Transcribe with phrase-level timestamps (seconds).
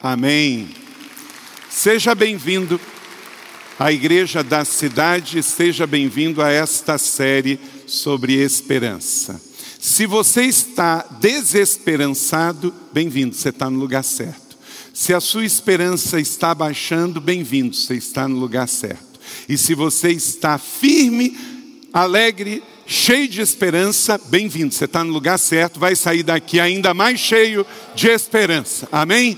[0.00, 0.68] Amém.
[1.68, 2.80] Seja bem-vindo
[3.76, 9.40] à Igreja da Cidade, seja bem-vindo a esta série sobre esperança.
[9.80, 14.56] Se você está desesperançado, bem-vindo, você está no lugar certo.
[14.94, 19.18] Se a sua esperança está baixando, bem-vindo, você está no lugar certo.
[19.48, 21.36] E se você está firme,
[21.92, 27.18] alegre, cheio de esperança, bem-vindo, você está no lugar certo, vai sair daqui ainda mais
[27.18, 28.88] cheio de esperança.
[28.92, 29.36] Amém?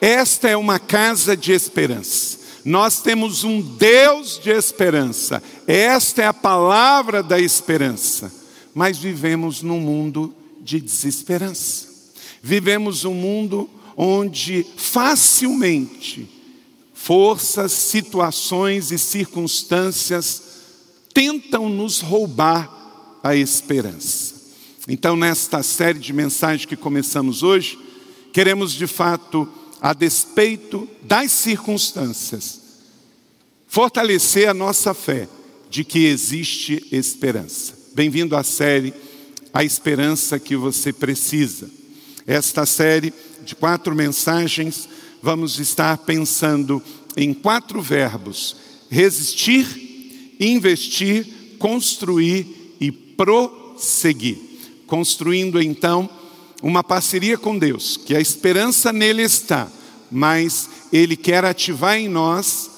[0.00, 2.38] Esta é uma casa de esperança.
[2.64, 5.42] Nós temos um Deus de esperança.
[5.66, 8.32] Esta é a palavra da esperança.
[8.74, 11.88] Mas vivemos num mundo de desesperança.
[12.42, 16.28] Vivemos um mundo onde facilmente
[16.94, 20.42] forças, situações e circunstâncias
[21.12, 24.34] tentam nos roubar a esperança.
[24.88, 27.78] Então, nesta série de mensagens que começamos hoje,
[28.32, 29.48] queremos de fato
[29.80, 32.60] a despeito das circunstâncias,
[33.66, 35.26] fortalecer a nossa fé
[35.70, 37.74] de que existe esperança.
[37.94, 38.92] Bem-vindo à série
[39.54, 41.70] A Esperança que você precisa.
[42.26, 43.12] Esta série
[43.44, 44.88] de quatro mensagens,
[45.22, 46.82] vamos estar pensando
[47.16, 48.56] em quatro verbos:
[48.90, 51.26] resistir, investir,
[51.58, 54.38] construir e prosseguir.
[54.86, 56.10] Construindo então
[56.62, 59.68] uma parceria com Deus, que a esperança nele está,
[60.10, 62.70] mas ele quer ativar em nós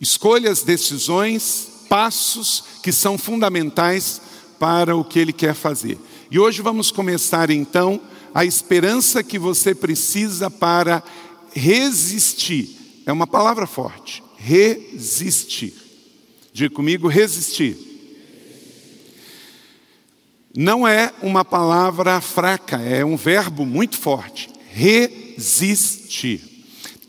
[0.00, 4.20] escolhas, decisões, passos que são fundamentais
[4.58, 5.98] para o que ele quer fazer.
[6.30, 8.00] E hoje vamos começar então
[8.34, 11.02] a esperança que você precisa para
[11.54, 13.02] resistir.
[13.06, 14.22] É uma palavra forte.
[14.36, 15.74] Resistir.
[16.52, 17.85] Diga comigo, resistir
[20.56, 24.48] não é uma palavra fraca, é um verbo muito forte.
[24.70, 26.40] Resistir.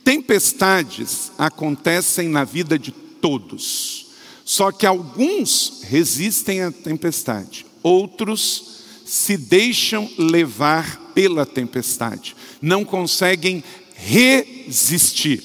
[0.04, 4.08] Tempestades acontecem na vida de todos,
[4.46, 13.64] só que alguns resistem à tempestade, outros se deixam levar pela tempestade, não conseguem
[13.96, 15.44] resistir.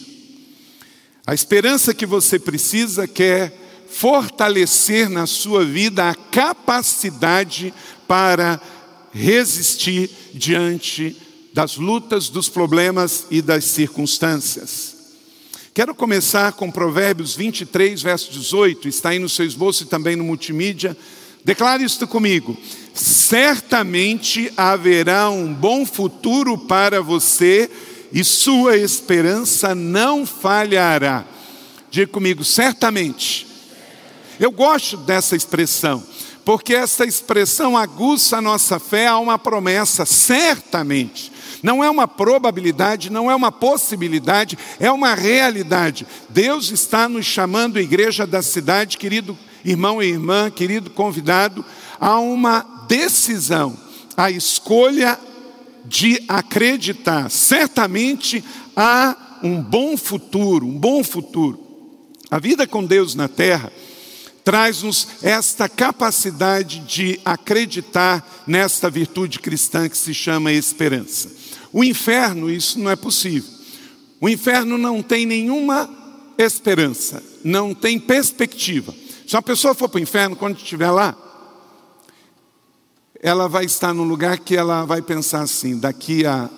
[1.27, 3.62] A esperança que você precisa quer
[4.03, 7.73] fortalecer na sua vida a capacidade
[8.09, 8.61] para
[9.13, 11.17] resistir diante
[11.55, 14.97] das lutas, dos problemas e das circunstâncias.
[15.73, 20.25] Quero começar com Provérbios 23, verso 18, está aí no seu esboço e também no
[20.25, 20.97] multimídia.
[21.45, 22.57] Declare isto comigo:
[22.93, 27.71] certamente haverá um bom futuro para você
[28.13, 31.25] e sua esperança não falhará.
[31.89, 33.52] Diga comigo, certamente
[34.45, 36.03] eu gosto dessa expressão,
[36.45, 41.31] porque essa expressão aguça a nossa fé a uma promessa, certamente.
[41.63, 46.05] Não é uma probabilidade, não é uma possibilidade, é uma realidade.
[46.29, 51.65] Deus está nos chamando, igreja da cidade, querido irmão e irmã, querido convidado,
[52.01, 53.77] a uma decisão,
[54.17, 55.21] a escolha
[55.85, 57.31] de acreditar.
[57.31, 58.43] Certamente
[58.75, 61.61] há um bom futuro, um bom futuro.
[62.29, 63.71] A vida com Deus na terra
[64.45, 71.31] traz-nos esta capacidade de acreditar nesta virtude cristã que se chama esperança.
[71.73, 73.51] O inferno, isso não é possível.
[74.21, 75.89] O inferno não tem nenhuma
[76.37, 78.95] esperança, não tem perspectiva.
[79.27, 81.17] Se uma pessoa for para o inferno, quando estiver lá,
[83.23, 86.51] ela vai estar num lugar que ela vai pensar assim: daqui a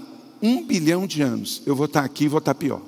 [0.43, 2.83] um bilhão de anos eu vou estar aqui e vou estar pior.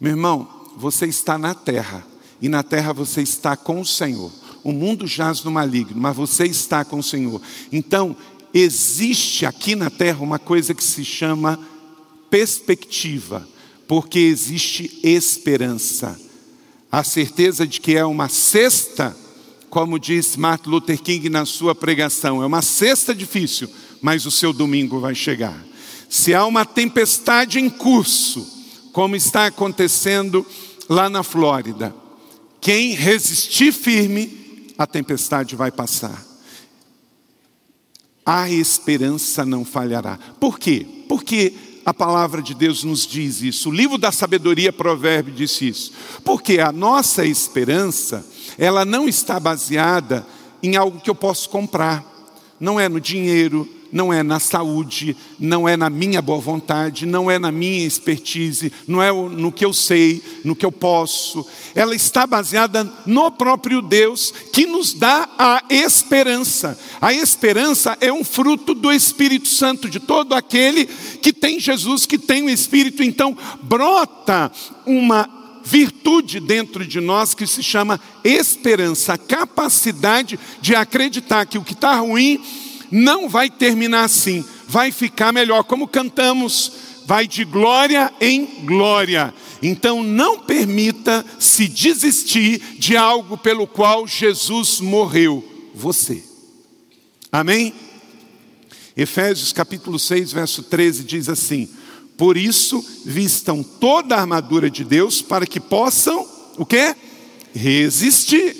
[0.00, 2.04] Meu irmão, você está na terra
[2.40, 4.30] e na terra você está com o Senhor.
[4.62, 7.40] O mundo jaz no maligno, mas você está com o Senhor.
[7.72, 8.16] Então,
[8.52, 11.58] existe aqui na terra uma coisa que se chama
[12.28, 13.46] perspectiva,
[13.86, 16.18] porque existe esperança.
[16.90, 19.16] A certeza de que é uma cesta,
[19.68, 23.68] como diz Martin Luther King na sua pregação, é uma cesta difícil,
[24.02, 25.64] mas o seu domingo vai chegar.
[26.08, 28.46] Se há uma tempestade em curso,
[28.92, 30.44] como está acontecendo
[30.88, 31.94] lá na Flórida,
[32.60, 36.24] quem resistir firme, a tempestade vai passar.
[38.24, 40.18] A esperança não falhará.
[40.38, 40.86] Por quê?
[41.08, 41.54] Porque
[41.84, 43.70] a palavra de Deus nos diz isso.
[43.70, 45.92] O livro da sabedoria provérbio disse isso.
[46.24, 48.24] Porque a nossa esperança,
[48.58, 50.26] ela não está baseada
[50.62, 52.04] em algo que eu posso comprar.
[52.60, 57.30] Não é no dinheiro, não é na saúde, não é na minha boa vontade, não
[57.30, 61.46] é na minha expertise, não é no que eu sei, no que eu posso.
[61.74, 66.78] Ela está baseada no próprio Deus que nos dá a esperança.
[67.00, 72.18] A esperança é um fruto do Espírito Santo, de todo aquele que tem Jesus, que
[72.18, 73.02] tem o Espírito.
[73.02, 74.50] Então, brota
[74.86, 75.28] uma
[75.62, 81.74] virtude dentro de nós que se chama esperança, a capacidade de acreditar que o que
[81.74, 82.40] está ruim
[82.90, 86.72] não vai terminar assim, vai ficar melhor, como cantamos,
[87.06, 89.32] vai de glória em glória.
[89.62, 95.44] Então não permita se desistir de algo pelo qual Jesus morreu,
[95.74, 96.22] você.
[97.30, 97.74] Amém?
[98.96, 101.68] Efésios capítulo 6, verso 13 diz assim:
[102.16, 106.26] Por isso vistam toda a armadura de Deus para que possam
[106.58, 106.94] o quê?
[107.54, 108.56] Resistir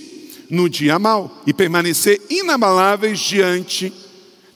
[0.51, 3.93] no dia mal e permanecer inabaláveis diante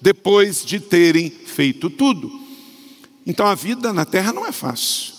[0.05, 2.31] depois de terem feito tudo.
[3.27, 5.15] Então a vida na terra não é fácil.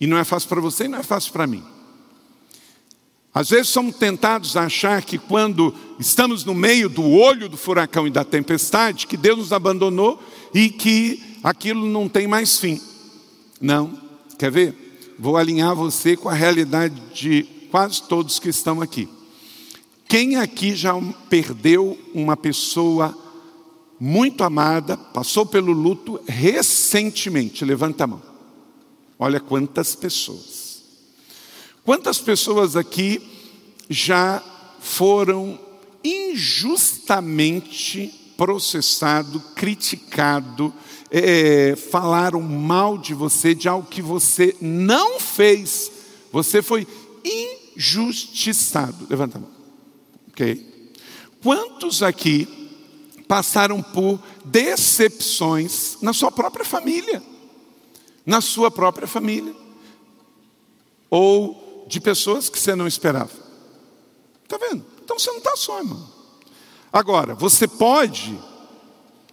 [0.00, 1.62] E não é fácil para você e não é fácil para mim.
[3.34, 8.06] Às vezes somos tentados a achar que quando estamos no meio do olho do furacão
[8.06, 10.18] e da tempestade, que Deus nos abandonou
[10.54, 12.80] e que aquilo não tem mais fim.
[13.60, 14.00] Não.
[14.38, 15.14] Quer ver?
[15.18, 19.10] Vou alinhar você com a realidade de quase todos que estão aqui.
[20.08, 20.94] Quem aqui já
[21.28, 23.23] perdeu uma pessoa
[23.98, 27.64] muito amada, passou pelo luto recentemente.
[27.64, 28.22] Levanta a mão.
[29.18, 30.82] Olha quantas pessoas.
[31.84, 33.22] Quantas pessoas aqui
[33.88, 34.42] já
[34.80, 35.58] foram
[36.02, 40.74] injustamente processado, criticado,
[41.10, 45.92] é, falaram mal de você, de algo que você não fez.
[46.32, 46.86] Você foi
[47.76, 49.06] injustiçado.
[49.08, 49.50] Levanta a mão.
[50.28, 50.90] Ok?
[51.42, 52.63] Quantos aqui
[53.34, 57.20] passaram por decepções na sua própria família,
[58.24, 59.52] na sua própria família,
[61.10, 63.32] ou de pessoas que você não esperava.
[64.44, 64.86] Está vendo?
[65.02, 66.08] Então você não está só, irmão.
[66.92, 68.38] Agora, você pode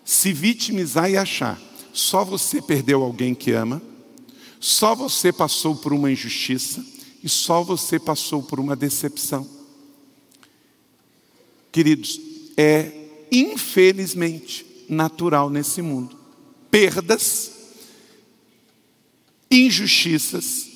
[0.03, 1.61] se vitimizar e achar,
[1.93, 3.79] só você perdeu alguém que ama,
[4.59, 6.83] só você passou por uma injustiça
[7.23, 9.47] e só você passou por uma decepção.
[11.71, 12.19] Queridos,
[12.57, 13.00] é
[13.31, 16.17] infelizmente, natural nesse mundo.
[16.69, 17.51] Perdas,
[19.49, 20.67] injustiças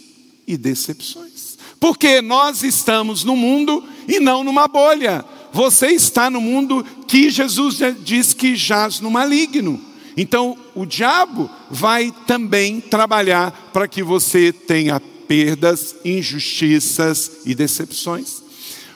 [0.47, 1.57] e decepções.
[1.79, 5.25] Porque nós estamos no mundo e não numa bolha.
[5.51, 9.79] Você está no mundo que Jesus diz que jaz no maligno.
[10.17, 18.41] Então, o diabo vai também trabalhar para que você tenha perdas, injustiças e decepções.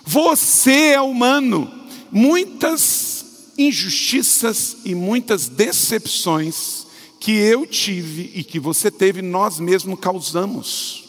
[0.06, 1.70] Você é humano.
[2.12, 3.19] Muitas
[3.60, 6.88] injustiças e muitas decepções
[7.20, 11.04] que eu tive e que você teve, nós mesmos causamos.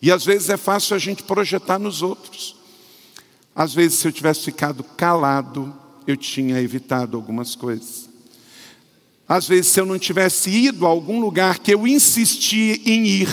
[0.00, 2.56] E às vezes é fácil a gente projetar nos outros.
[3.54, 5.72] Às vezes, se eu tivesse ficado calado,
[6.06, 8.08] eu tinha evitado algumas coisas.
[9.28, 13.28] Às vezes, se eu não tivesse ido a algum lugar que eu insisti em ir,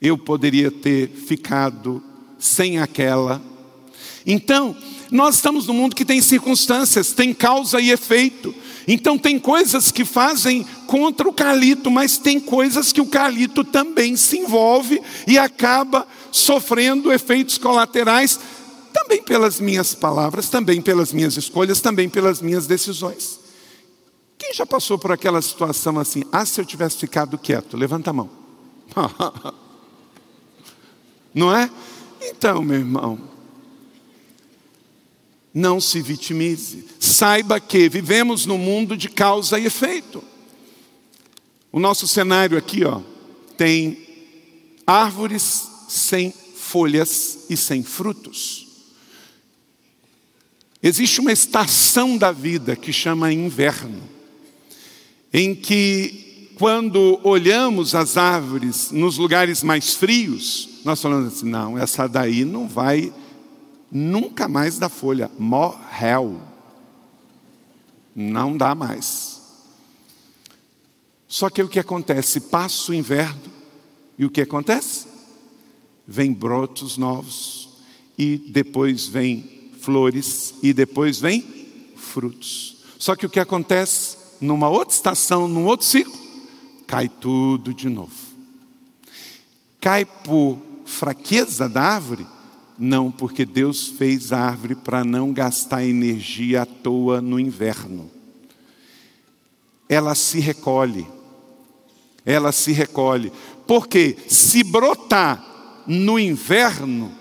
[0.00, 2.02] eu poderia ter ficado
[2.38, 3.40] sem aquela.
[4.26, 4.76] Então,
[5.10, 8.54] nós estamos num mundo que tem circunstâncias, tem causa e efeito.
[8.86, 14.16] Então tem coisas que fazem contra o Carlito, mas tem coisas que o Carlito também
[14.16, 18.38] se envolve e acaba sofrendo efeitos colaterais,
[18.92, 23.40] também pelas minhas palavras, também pelas minhas escolhas, também pelas minhas decisões.
[24.38, 26.22] Quem já passou por aquela situação assim?
[26.30, 28.30] Ah, se eu tivesse ficado quieto, levanta a mão.
[31.34, 31.70] Não é?
[32.20, 33.18] Então, meu irmão,
[35.54, 36.84] não se vitimize.
[36.98, 40.22] Saiba que vivemos num mundo de causa e efeito.
[41.70, 43.00] O nosso cenário aqui, ó,
[43.56, 43.98] tem
[44.84, 48.66] árvores sem folhas e sem frutos.
[50.82, 54.02] Existe uma estação da vida que chama inverno,
[55.32, 62.06] em que quando olhamos as árvores nos lugares mais frios, nós falamos assim: não, essa
[62.06, 63.12] daí não vai
[63.94, 65.30] nunca mais dá folha.
[65.38, 66.42] Morreu.
[68.14, 69.40] Não dá mais.
[71.28, 72.40] Só que o que acontece?
[72.40, 73.40] Passa o inverno
[74.18, 75.06] e o que acontece?
[76.06, 77.68] Vem brotos novos
[78.18, 81.42] e depois vem flores e depois vem
[81.96, 82.84] frutos.
[82.98, 86.14] Só que o que acontece numa outra estação, num outro ciclo,
[86.86, 88.12] cai tudo de novo.
[89.80, 92.26] Cai por fraqueza da árvore?
[92.78, 98.10] Não, porque Deus fez a árvore para não gastar energia à toa no inverno.
[99.88, 101.06] ela se recolhe.
[102.24, 103.32] Ela se recolhe.
[103.66, 107.12] Porque se brotar no inverno,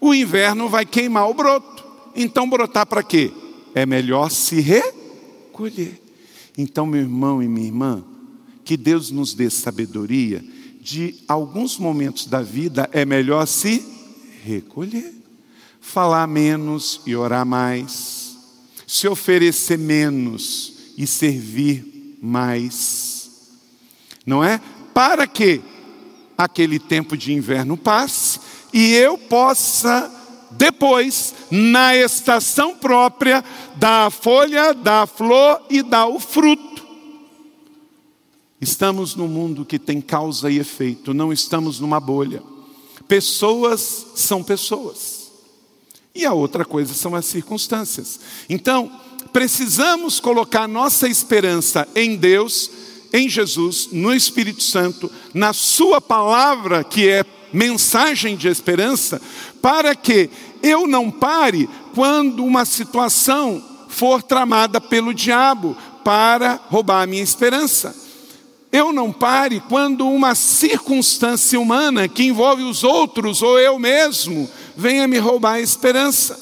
[0.00, 1.84] o inverno vai queimar o broto.
[2.14, 3.32] Então brotar para quê?
[3.74, 6.00] É melhor se recolher.
[6.56, 8.04] Então, meu irmão e minha irmã,
[8.64, 10.44] que Deus nos dê sabedoria
[10.80, 13.82] de alguns momentos da vida é melhor se
[14.44, 15.14] recolher,
[15.80, 18.36] falar menos e orar mais,
[18.86, 23.30] se oferecer menos e servir mais.
[24.26, 24.60] Não é?
[24.92, 25.60] Para que
[26.36, 28.40] aquele tempo de inverno passe
[28.72, 30.10] e eu possa
[30.50, 33.42] depois, na estação própria,
[33.76, 36.86] dar a folha, dar a flor e dar o fruto.
[38.60, 42.42] Estamos num mundo que tem causa e efeito, não estamos numa bolha.
[43.08, 45.30] Pessoas são pessoas.
[46.14, 48.20] E a outra coisa são as circunstâncias.
[48.48, 48.90] Então,
[49.32, 52.70] precisamos colocar nossa esperança em Deus,
[53.12, 59.20] em Jesus, no Espírito Santo, na Sua palavra, que é mensagem de esperança,
[59.60, 60.30] para que
[60.62, 68.01] eu não pare quando uma situação for tramada pelo diabo para roubar a minha esperança.
[68.72, 75.06] Eu não pare quando uma circunstância humana que envolve os outros ou eu mesmo venha
[75.06, 76.40] me roubar a esperança.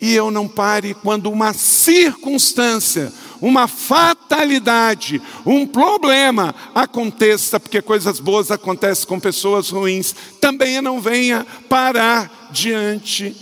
[0.00, 8.50] E eu não pare quando uma circunstância uma fatalidade, um problema aconteça, porque coisas boas
[8.50, 13.36] acontecem com pessoas ruins, também não venha parar diante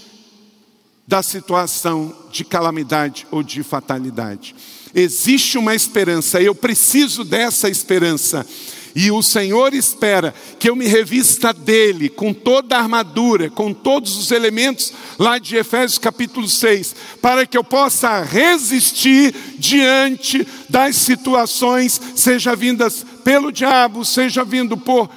[1.07, 4.57] da situação de calamidade ou de fatalidade.
[4.95, 8.47] Existe uma esperança, eu preciso dessa esperança.
[8.95, 14.17] E o Senhor espera que eu me revista dele com toda a armadura, com todos
[14.17, 21.99] os elementos lá de Efésios capítulo 6, para que eu possa resistir diante das situações,
[22.15, 25.09] seja vindas pelo diabo, seja vindo por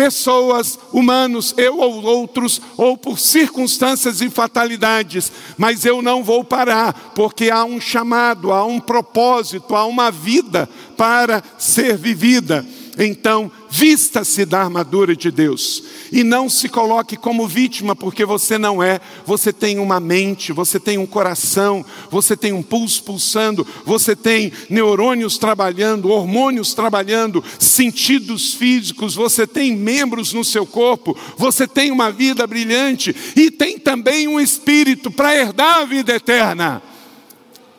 [0.00, 7.12] pessoas, humanos, eu ou outros, ou por circunstâncias e fatalidades, mas eu não vou parar,
[7.14, 10.66] porque há um chamado, há um propósito, há uma vida
[10.96, 12.64] para ser vivida.
[12.98, 18.82] Então, vista-se da armadura de Deus e não se coloque como vítima, porque você não
[18.82, 19.00] é.
[19.24, 24.52] Você tem uma mente, você tem um coração, você tem um pulso pulsando, você tem
[24.68, 32.10] neurônios trabalhando, hormônios trabalhando, sentidos físicos, você tem membros no seu corpo, você tem uma
[32.10, 36.82] vida brilhante e tem também um espírito para herdar a vida eterna.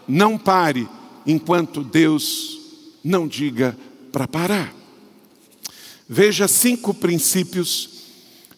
[0.07, 0.87] Não pare
[1.27, 2.59] enquanto Deus
[3.03, 3.77] não diga
[4.11, 4.80] para parar.
[6.13, 7.89] Veja cinco princípios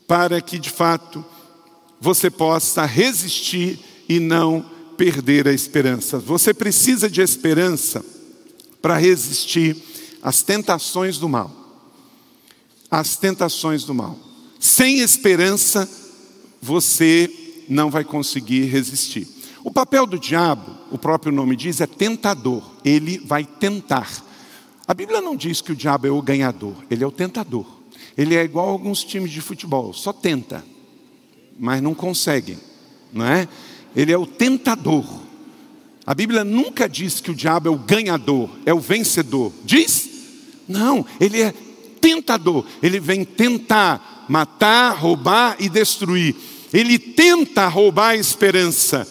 [0.08, 1.24] para que de fato
[2.02, 3.80] você possa resistir
[4.10, 4.66] e não
[4.98, 6.18] perder a esperança.
[6.18, 8.04] Você precisa de esperança
[8.82, 9.78] para resistir
[10.24, 11.52] às tentações do mal.
[12.90, 14.18] Às tentações do mal.
[14.60, 15.88] Sem esperança,
[16.60, 17.30] você
[17.70, 19.28] não vai conseguir resistir.
[19.64, 22.64] O papel do diabo, o próprio nome diz, é tentador.
[22.84, 24.33] Ele vai tentar.
[24.88, 27.66] A Bíblia não diz que o diabo é o ganhador, ele é o tentador.
[28.18, 30.64] Ele é igual a alguns times de futebol, só tenta,
[31.58, 32.58] mas não consegue,
[33.12, 33.48] não é?
[33.96, 35.06] Ele é o tentador.
[36.06, 39.54] A Bíblia nunca diz que o diabo é o ganhador, é o vencedor.
[39.64, 40.10] Diz?
[40.68, 41.54] Não, ele é
[42.02, 42.66] tentador.
[42.82, 46.36] Ele vem tentar matar, roubar e destruir.
[46.74, 49.08] Ele tenta roubar a esperança.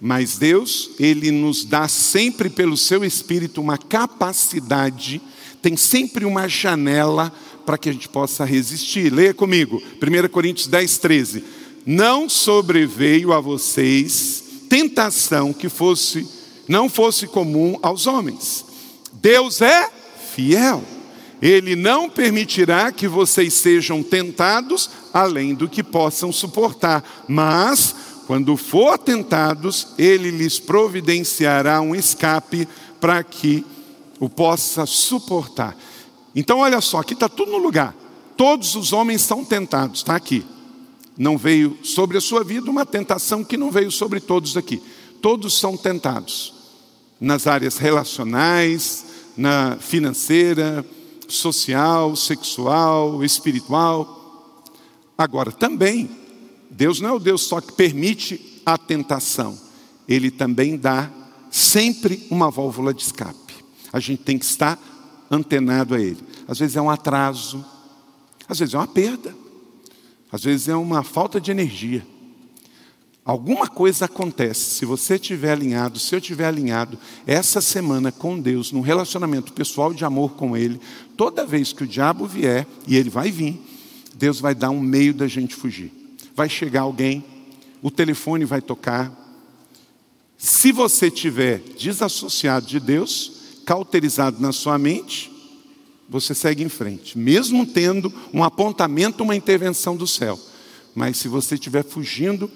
[0.00, 5.20] Mas Deus, Ele nos dá sempre pelo seu Espírito uma capacidade,
[5.62, 7.32] tem sempre uma janela
[7.64, 9.12] para que a gente possa resistir.
[9.12, 11.44] Leia comigo, 1 Coríntios 10, 13.
[11.84, 16.26] Não sobreveio a vocês tentação que fosse,
[16.68, 18.64] não fosse comum aos homens.
[19.12, 19.88] Deus é
[20.34, 20.82] fiel.
[21.40, 27.94] Ele não permitirá que vocês sejam tentados além do que possam suportar, mas
[28.26, 32.66] quando for tentados, ele lhes providenciará um escape
[33.00, 33.64] para que
[34.18, 35.76] o possa suportar.
[36.34, 37.94] Então, olha só, aqui está tudo no lugar.
[38.36, 40.44] Todos os homens são tentados, está aqui.
[41.16, 44.82] Não veio sobre a sua vida uma tentação que não veio sobre todos aqui.
[45.22, 46.52] Todos são tentados
[47.20, 49.06] nas áreas relacionais,
[49.36, 50.84] na financeira,
[51.28, 54.64] social, sexual, espiritual.
[55.16, 56.25] Agora, também
[56.76, 59.58] Deus não é o Deus só que permite a tentação,
[60.06, 61.10] Ele também dá
[61.50, 63.54] sempre uma válvula de escape.
[63.92, 64.78] A gente tem que estar
[65.30, 66.18] antenado a Ele.
[66.46, 67.64] Às vezes é um atraso,
[68.48, 69.34] às vezes é uma perda,
[70.30, 72.06] às vezes é uma falta de energia,
[73.26, 78.70] Alguma coisa acontece, se você estiver alinhado, se eu estiver alinhado, essa semana com Deus,
[78.70, 80.80] num relacionamento pessoal de amor com Ele,
[81.16, 83.60] toda vez que o diabo vier, e ele vai vir,
[84.14, 85.92] Deus vai dar um meio da gente fugir.
[86.36, 87.24] Vai chegar alguém,
[87.82, 89.10] o telefone vai tocar.
[90.36, 95.32] Se você estiver desassociado de Deus, cauterizado na sua mente,
[96.08, 100.38] você segue em frente, mesmo tendo um apontamento, uma intervenção do céu.
[100.94, 102.50] Mas se você estiver fugindo,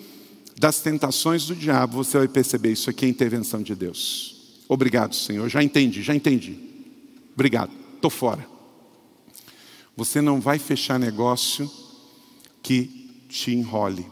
[0.61, 4.63] das tentações do diabo, você vai perceber isso aqui é intervenção de Deus.
[4.69, 5.49] Obrigado, Senhor.
[5.49, 6.55] Já entendi, já entendi.
[7.33, 7.73] Obrigado.
[7.95, 8.47] Estou fora.
[9.97, 11.69] Você não vai fechar negócio
[12.63, 13.00] que
[13.31, 14.07] te enrole.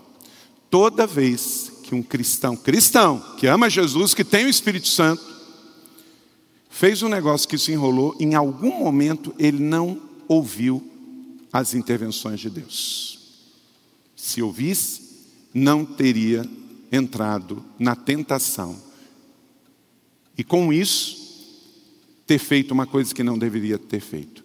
[0.71, 5.23] Toda vez que um cristão, cristão, que ama Jesus, que tem o Espírito Santo,
[6.71, 10.83] fez um negócio que se enrolou, em algum momento ele não ouviu
[11.53, 13.19] as intervenções de Deus.
[14.15, 15.03] Se ouvisse,
[15.53, 16.49] não teria
[16.93, 18.77] entrado na tentação.
[20.37, 21.19] E com isso,
[22.27, 24.45] ter feito uma coisa que não deveria ter feito.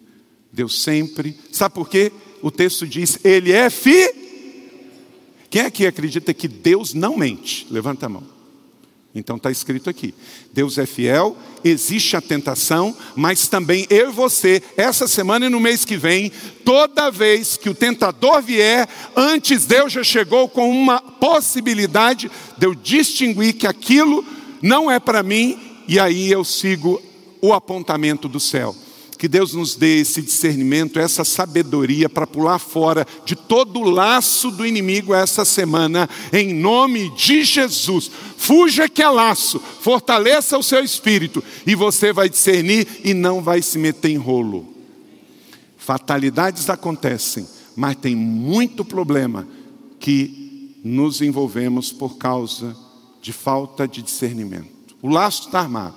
[0.52, 1.38] Deus sempre.
[1.52, 2.10] Sabe por quê?
[2.40, 4.23] O texto diz: Ele é fi.
[5.54, 7.64] Quem aqui acredita que Deus não mente?
[7.70, 8.24] Levanta a mão.
[9.14, 10.12] Então está escrito aqui:
[10.52, 15.60] Deus é fiel, existe a tentação, mas também eu e você, essa semana e no
[15.60, 16.32] mês que vem,
[16.64, 22.74] toda vez que o tentador vier, antes Deus já chegou com uma possibilidade de eu
[22.74, 24.26] distinguir que aquilo
[24.60, 25.56] não é para mim,
[25.86, 27.00] e aí eu sigo
[27.40, 28.74] o apontamento do céu.
[29.24, 34.50] Que Deus nos dê esse discernimento, essa sabedoria para pular fora de todo o laço
[34.50, 38.10] do inimigo essa semana, em nome de Jesus.
[38.36, 43.62] Fuja que é laço, fortaleça o seu espírito e você vai discernir e não vai
[43.62, 44.68] se meter em rolo.
[45.78, 49.48] Fatalidades acontecem, mas tem muito problema
[49.98, 52.76] que nos envolvemos por causa
[53.22, 54.94] de falta de discernimento.
[55.00, 55.96] O laço está armado,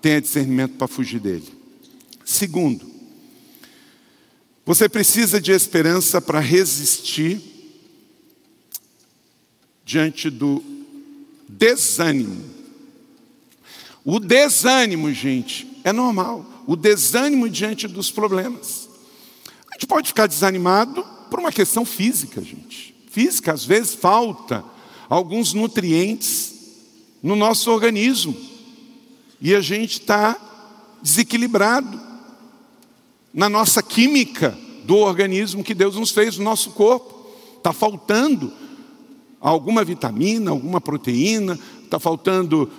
[0.00, 1.61] tenha discernimento para fugir dele.
[2.24, 2.90] Segundo,
[4.64, 7.40] você precisa de esperança para resistir
[9.84, 10.62] diante do
[11.48, 12.42] desânimo.
[14.04, 16.46] O desânimo, gente, é normal.
[16.66, 18.88] O desânimo diante dos problemas.
[19.68, 22.94] A gente pode ficar desanimado por uma questão física, gente.
[23.10, 24.64] Física, às vezes, falta
[25.08, 26.54] alguns nutrientes
[27.22, 28.36] no nosso organismo.
[29.40, 30.38] E a gente está
[31.02, 32.11] desequilibrado
[33.32, 37.12] na nossa química do organismo que Deus nos fez, no nosso corpo.
[37.56, 38.52] Está faltando
[39.40, 42.70] alguma vitamina, alguma proteína, está faltando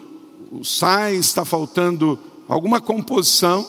[0.63, 3.65] sais, está faltando alguma composição.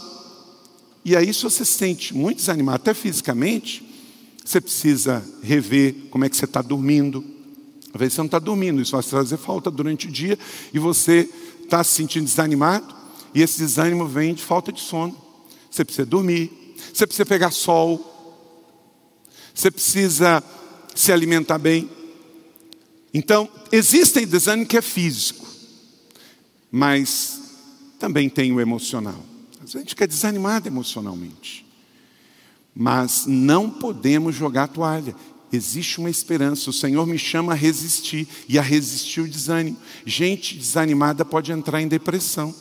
[1.04, 3.86] E aí, se você se sente muito desanimado, até fisicamente,
[4.44, 7.24] você precisa rever como é que você está dormindo.
[7.92, 10.38] Às vezes você não está dormindo, isso vai trazer falta durante o dia
[10.72, 11.28] e você
[11.62, 12.94] está se sentindo desanimado,
[13.34, 15.16] e esse desânimo vem de falta de sono.
[15.70, 18.10] Você precisa dormir, você precisa pegar sol,
[19.54, 20.42] você precisa
[20.94, 21.88] se alimentar bem.
[23.12, 25.46] Então, existem desânimo que é físico,
[26.70, 27.40] mas
[27.98, 29.22] também tem o emocional.
[29.54, 31.64] Às vezes a gente fica desanimado emocionalmente,
[32.74, 35.14] mas não podemos jogar a toalha.
[35.52, 39.78] Existe uma esperança, o Senhor me chama a resistir e a resistir o desânimo.
[40.04, 42.52] Gente desanimada pode entrar em depressão.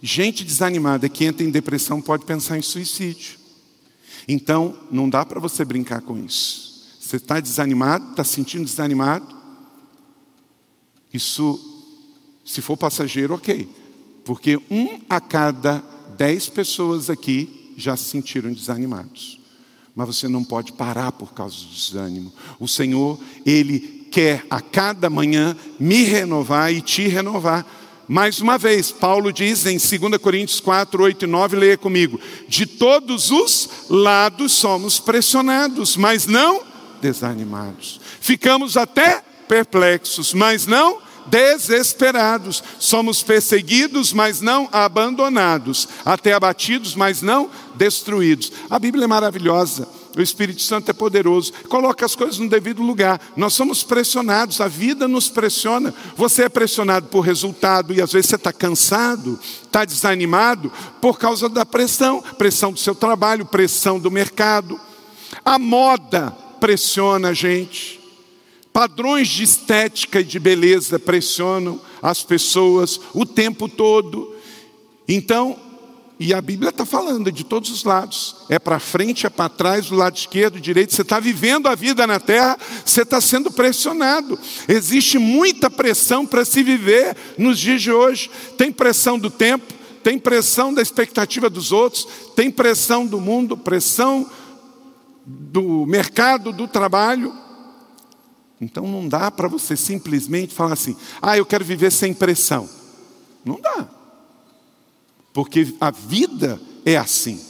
[0.00, 3.39] Gente desanimada que entra em depressão pode pensar em suicídio.
[4.26, 6.70] Então, não dá para você brincar com isso.
[7.00, 9.26] Você está desanimado, está sentindo desanimado?
[11.12, 11.58] Isso,
[12.44, 13.68] se for passageiro, ok.
[14.24, 15.82] Porque um a cada
[16.16, 19.40] dez pessoas aqui já se sentiram desanimados.
[19.94, 22.32] Mas você não pode parar por causa do desânimo.
[22.58, 27.66] O Senhor, Ele quer a cada manhã me renovar e te renovar.
[28.12, 32.18] Mais uma vez, Paulo diz em 2 Coríntios 4, 8 e 9, leia comigo:
[32.48, 36.60] De todos os lados somos pressionados, mas não
[37.00, 38.00] desanimados.
[38.20, 42.64] Ficamos até perplexos, mas não desesperados.
[42.80, 45.88] Somos perseguidos, mas não abandonados.
[46.04, 48.50] Até abatidos, mas não destruídos.
[48.68, 49.99] A Bíblia é maravilhosa.
[50.16, 53.20] O Espírito Santo é poderoso, coloca as coisas no devido lugar.
[53.36, 55.94] Nós somos pressionados, a vida nos pressiona.
[56.16, 61.48] Você é pressionado por resultado e às vezes você está cansado, está desanimado por causa
[61.48, 64.80] da pressão pressão do seu trabalho, pressão do mercado.
[65.44, 68.00] A moda pressiona a gente.
[68.72, 74.34] Padrões de estética e de beleza pressionam as pessoas o tempo todo.
[75.08, 75.56] Então,
[76.22, 78.36] E a Bíblia está falando de todos os lados.
[78.50, 80.94] É para frente, é para trás, do lado esquerdo, direito.
[80.94, 84.38] Você está vivendo a vida na terra, você está sendo pressionado.
[84.68, 88.30] Existe muita pressão para se viver nos dias de hoje.
[88.58, 92.06] Tem pressão do tempo, tem pressão da expectativa dos outros,
[92.36, 94.30] tem pressão do mundo, pressão
[95.24, 97.32] do mercado, do trabalho.
[98.60, 102.68] Então não dá para você simplesmente falar assim: ah, eu quero viver sem pressão.
[103.42, 103.99] Não dá.
[105.32, 107.40] Porque a vida é assim.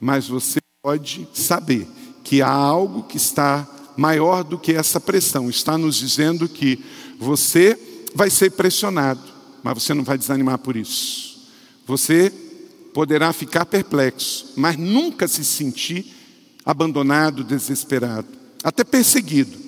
[0.00, 1.86] Mas você pode saber
[2.24, 5.50] que há algo que está maior do que essa pressão.
[5.50, 6.82] Está nos dizendo que
[7.18, 7.78] você
[8.14, 9.20] vai ser pressionado,
[9.62, 11.48] mas você não vai desanimar por isso.
[11.86, 12.32] Você
[12.94, 16.14] poderá ficar perplexo, mas nunca se sentir
[16.64, 18.28] abandonado, desesperado,
[18.62, 19.58] até perseguido.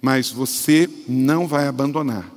[0.00, 2.30] Mas você não vai abandonar.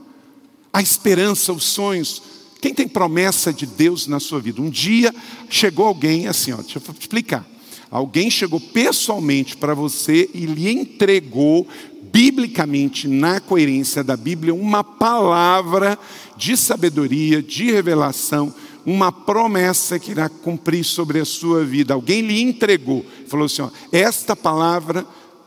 [0.74, 2.22] A esperança, os sonhos,
[2.62, 4.62] quem tem promessa de Deus na sua vida?
[4.62, 5.14] Um dia
[5.50, 7.44] chegou alguém assim, ó, deixa eu explicar.
[7.90, 11.68] Alguém chegou pessoalmente para você e lhe entregou,
[12.14, 15.98] biblicamente, na coerência da Bíblia, uma palavra
[16.38, 18.54] de sabedoria, de revelação,
[18.86, 21.96] uma promessa que irá cumprir sobre a sua vida.
[21.96, 25.06] Alguém lhe entregou, falou assim: ó, esta palavra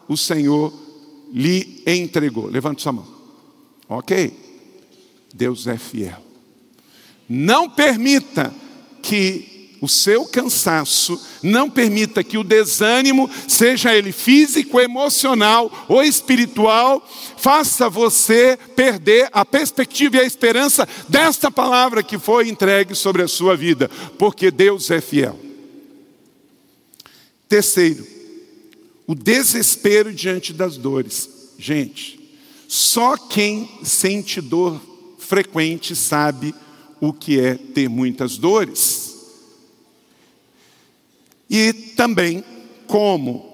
[0.09, 0.73] o Senhor
[1.33, 2.47] lhe entregou.
[2.47, 3.07] Levante sua mão.
[3.89, 4.33] Ok?
[5.33, 6.34] Deus é fiel.
[7.29, 8.53] Não permita
[9.03, 17.07] que o seu cansaço, não permita que o desânimo, seja ele físico, emocional ou espiritual,
[17.37, 23.29] faça você perder a perspectiva e a esperança desta palavra que foi entregue sobre a
[23.29, 25.39] sua vida, porque Deus é fiel.
[27.47, 28.07] Terceiro,
[29.07, 31.29] o desespero diante das dores.
[31.59, 32.19] Gente,
[32.67, 34.81] só quem sente dor
[35.19, 36.55] frequente sabe
[37.09, 39.15] o que é ter muitas dores.
[41.51, 42.43] E também,
[42.87, 43.45] como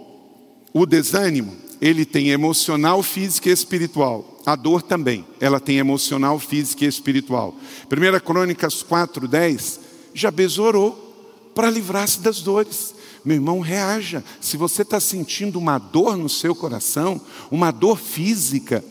[0.72, 4.38] o desânimo, ele tem emocional, físico e espiritual.
[4.46, 7.56] A dor também, ela tem emocional, físico e espiritual.
[7.90, 9.80] 1 Crônicas 4:10,
[10.14, 12.94] Jabez orou para livrar-se das dores.
[13.24, 14.24] Meu irmão, reaja.
[14.40, 18.82] Se você está sentindo uma dor no seu coração, uma dor física,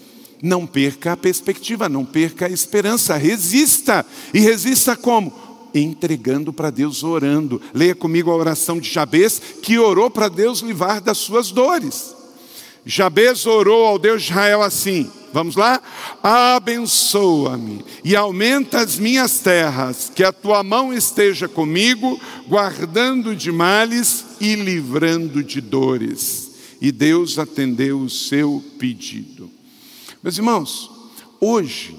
[0.41, 4.05] não perca a perspectiva, não perca a esperança, resista.
[4.33, 5.33] E resista como?
[5.73, 7.61] Entregando para Deus, orando.
[7.73, 12.15] Leia comigo a oração de Jabez, que orou para Deus livrar das suas dores.
[12.85, 15.81] Jabez orou ao Deus de Israel assim: Vamos lá?
[16.23, 24.25] Abençoa-me e aumenta as minhas terras, que a tua mão esteja comigo, guardando de males
[24.39, 26.49] e livrando de dores.
[26.81, 29.58] E Deus atendeu o seu pedido.
[30.21, 30.91] Meus irmãos,
[31.39, 31.97] hoje,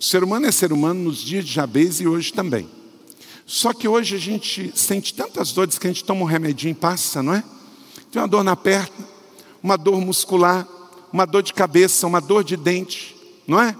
[0.00, 2.66] o ser humano é ser humano nos dias de Jabez e hoje também.
[3.44, 6.74] Só que hoje a gente sente tantas dores que a gente toma um remedinho e
[6.74, 7.44] passa, não é?
[8.10, 9.06] Tem uma dor na perna,
[9.62, 10.66] uma dor muscular,
[11.12, 13.14] uma dor de cabeça, uma dor de dente,
[13.46, 13.76] não é?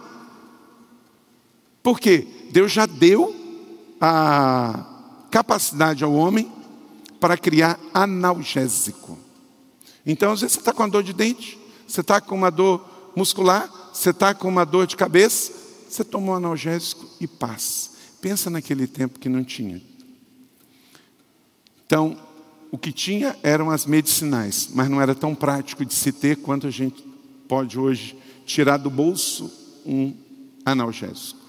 [1.83, 2.27] Por quê?
[2.51, 3.35] Deus já deu
[3.99, 4.85] a
[5.31, 6.53] capacidade ao homem
[7.19, 9.19] para criar analgésico.
[10.05, 11.59] Então, às vezes você está com uma dor de dente,
[11.89, 15.53] você está com uma dor muscular, você está com uma dor de cabeça,
[15.89, 17.91] você toma um analgésico e passa.
[18.21, 19.83] Pensa naquele tempo que não tinha.
[21.85, 22.17] Então,
[22.71, 26.67] o que tinha eram as medicinais, mas não era tão prático de se ter quanto
[26.67, 27.05] a gente
[27.47, 29.51] pode hoje tirar do bolso
[29.85, 30.15] um
[30.65, 31.41] analgésico.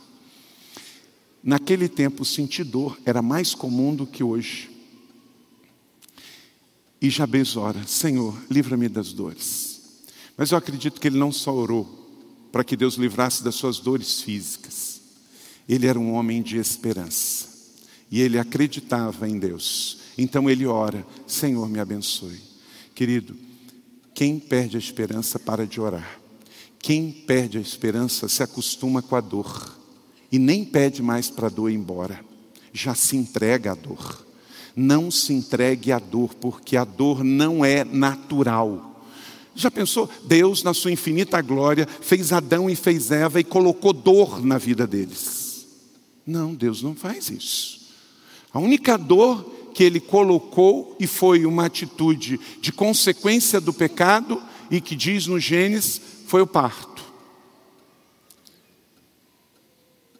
[1.41, 4.69] Naquele tempo, sentir dor era mais comum do que hoje.
[7.02, 9.72] E Jabez ora: Senhor, livra-me das dores.
[10.38, 11.86] Mas eu acredito que ele não só orou
[12.52, 15.02] para que Deus livrasse das suas dores físicas,
[15.67, 17.48] ele era um homem de esperança
[18.12, 20.00] e ele acreditava em Deus.
[20.17, 22.39] Então ele ora: Senhor, me abençoe.
[22.93, 23.36] Querido,
[24.13, 26.19] quem perde a esperança para de orar.
[26.80, 29.80] Quem perde a esperança se acostuma com a dor
[30.32, 32.19] e nem pede mais para a dor ir embora,
[32.74, 34.26] já se entrega à dor.
[34.76, 38.92] Não se entregue à dor, porque a dor não é natural.
[39.56, 40.10] Já pensou?
[40.24, 44.88] Deus, na sua infinita glória, fez Adão e fez Eva e colocou dor na vida
[44.88, 45.68] deles.
[46.26, 47.82] Não, Deus não faz isso.
[48.52, 54.80] A única dor que ele colocou e foi uma atitude de consequência do pecado e
[54.80, 57.04] que diz no Gênesis foi o parto.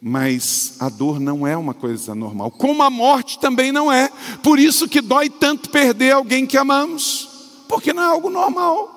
[0.00, 4.10] Mas a dor não é uma coisa normal, como a morte também não é.
[4.42, 7.28] Por isso que dói tanto perder alguém que amamos,
[7.68, 8.94] porque não é algo normal.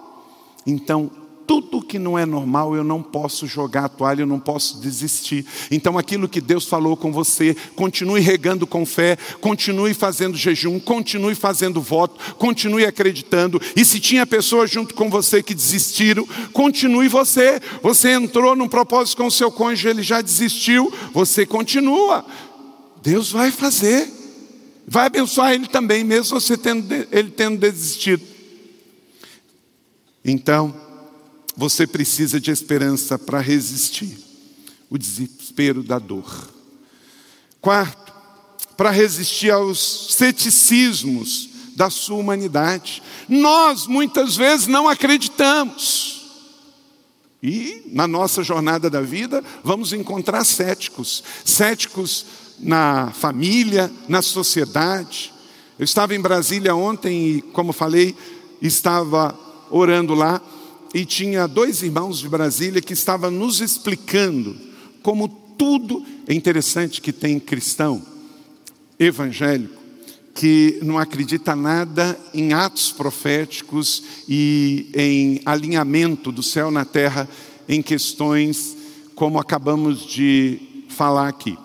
[0.68, 1.10] Então,
[1.48, 5.46] tudo que não é normal, eu não posso jogar a toalha, eu não posso desistir.
[5.72, 11.34] Então, aquilo que Deus falou com você, continue regando com fé, continue fazendo jejum, continue
[11.34, 13.62] fazendo voto, continue acreditando.
[13.78, 17.62] E se tinha pessoas junto com você que desistiram, continue você.
[17.82, 22.26] Você entrou num propósito com o seu cônjuge, ele já desistiu, você continua.
[23.02, 24.12] Deus vai fazer.
[24.86, 28.37] Vai abençoar ele também, mesmo você tendo, ele tendo desistido.
[30.28, 30.76] Então,
[31.56, 34.20] você precisa de esperança para resistir
[34.90, 36.50] o desespero da dor.
[37.62, 38.14] Quarto,
[38.76, 43.02] para resistir aos ceticismos da sua humanidade.
[43.30, 46.18] Nós muitas vezes não acreditamos.
[47.42, 52.26] E na nossa jornada da vida vamos encontrar céticos, céticos
[52.60, 55.34] na família, na sociedade.
[55.80, 58.16] Eu estava em Brasília ontem e, como falei,
[58.62, 60.42] estava orando lá
[60.94, 64.56] e tinha dois irmãos de Brasília que estavam nos explicando
[65.02, 65.28] como
[65.58, 68.02] tudo é interessante que tem cristão
[69.00, 69.78] evangélico
[70.38, 77.28] que não acredita nada em atos proféticos e em alinhamento do céu na terra
[77.68, 78.78] em questões
[79.16, 81.58] como acabamos de falar aqui.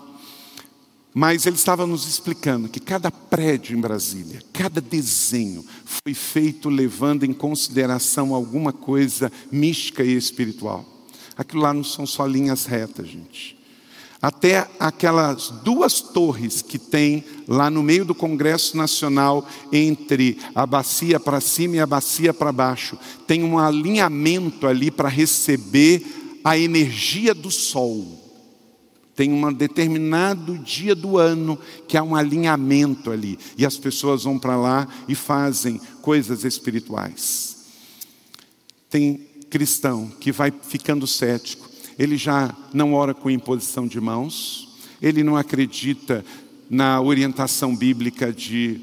[1.15, 7.25] Mas ele estava nos explicando que cada prédio em Brasília, cada desenho foi feito levando
[7.25, 10.87] em consideração alguma coisa mística e espiritual.
[11.37, 13.59] Aquilo lá não são só linhas retas, gente.
[14.23, 21.19] Até aquelas duas torres que tem lá no meio do Congresso Nacional, entre a bacia
[21.19, 22.97] para cima e a bacia para baixo,
[23.27, 28.22] tem um alinhamento ali para receber a energia do sol.
[29.15, 33.39] Tem um determinado dia do ano que há um alinhamento ali.
[33.59, 37.57] E as pessoas vão para lá e fazem coisas espirituais.
[38.89, 41.69] Tem cristão que vai ficando cético.
[41.99, 44.79] Ele já não ora com imposição de mãos.
[45.01, 46.25] Ele não acredita
[46.71, 48.81] na orientação bíblica de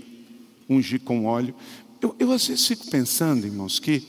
[0.70, 1.56] ungir com óleo.
[2.00, 4.04] Eu, eu às vezes fico pensando, irmãos, que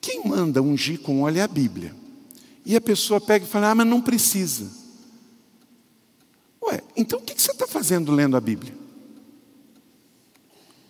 [0.00, 1.94] quem manda ungir com óleo é a Bíblia.
[2.66, 4.77] E a pessoa pega e fala: Ah, mas não precisa.
[6.68, 8.76] Ué, então o que você está fazendo lendo a Bíblia?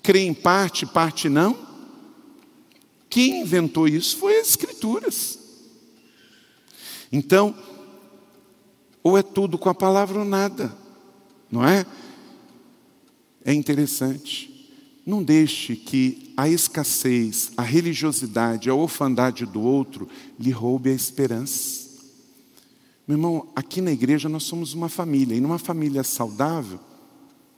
[0.03, 1.57] Crê em parte, parte não?
[3.09, 5.38] Quem inventou isso foi as Escrituras.
[7.11, 7.55] Então,
[9.03, 10.75] ou é tudo com a palavra ou nada,
[11.51, 11.87] não é?
[13.45, 14.55] É interessante.
[15.07, 20.07] Não deixe que a escassez, a religiosidade, a orfandade do outro
[20.38, 21.88] lhe roube a esperança.
[23.09, 26.79] Meu irmão, aqui na igreja nós somos uma família, e numa família saudável,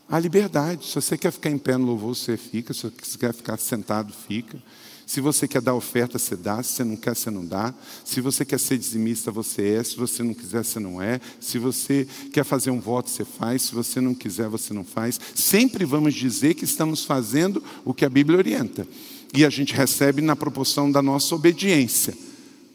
[0.08, 0.86] há liberdade.
[0.86, 2.72] Se você quer ficar em pé no louvor, você fica.
[2.72, 4.62] Se você quer ficar sentado, fica.
[5.04, 6.62] Se você quer dar oferta, você dá.
[6.62, 7.74] Se você não quer, você não dá.
[8.04, 9.82] Se você quer ser dizimista, você é.
[9.82, 11.20] Se você não quiser, você não é.
[11.40, 13.62] Se você quer fazer um voto, você faz.
[13.62, 15.18] Se você não quiser, você não faz.
[15.34, 18.86] Sempre vamos dizer que estamos fazendo o que a Bíblia orienta.
[19.34, 22.16] E a gente recebe na proporção da nossa obediência.